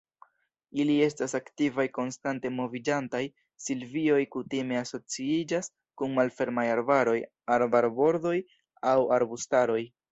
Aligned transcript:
Ili 0.83 0.93
estas 1.07 1.37
aktivaj, 1.39 1.85
konstante 1.97 2.51
moviĝantaj; 2.61 3.21
silvioj 3.67 4.19
kutime 4.37 4.81
asociiĝas 4.83 5.71
kun 6.03 6.19
malfermaj 6.21 6.69
arbaroj, 6.79 7.19
arbarbordoj 7.59 8.37
aŭ 8.95 9.01
arbustaroj. 9.21 9.83